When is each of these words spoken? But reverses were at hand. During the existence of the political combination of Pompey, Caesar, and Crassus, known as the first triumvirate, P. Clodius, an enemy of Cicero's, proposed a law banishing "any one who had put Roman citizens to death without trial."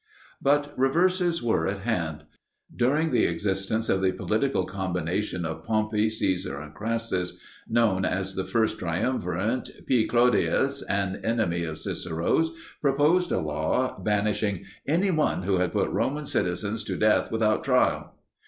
But 0.41 0.73
reverses 0.79 1.43
were 1.43 1.67
at 1.67 1.81
hand. 1.81 2.23
During 2.75 3.11
the 3.11 3.25
existence 3.25 3.87
of 3.87 4.01
the 4.01 4.11
political 4.11 4.65
combination 4.65 5.45
of 5.45 5.63
Pompey, 5.63 6.09
Caesar, 6.09 6.59
and 6.59 6.73
Crassus, 6.73 7.37
known 7.67 8.03
as 8.03 8.33
the 8.33 8.43
first 8.43 8.79
triumvirate, 8.79 9.85
P. 9.85 10.07
Clodius, 10.07 10.81
an 10.89 11.21
enemy 11.23 11.63
of 11.65 11.77
Cicero's, 11.77 12.49
proposed 12.81 13.31
a 13.31 13.39
law 13.39 13.95
banishing 14.01 14.65
"any 14.87 15.11
one 15.11 15.43
who 15.43 15.57
had 15.59 15.71
put 15.71 15.91
Roman 15.91 16.25
citizens 16.25 16.83
to 16.85 16.97
death 16.97 17.31
without 17.31 17.63
trial." 17.63 18.15